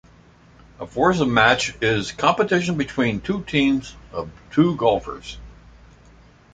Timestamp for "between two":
2.75-3.43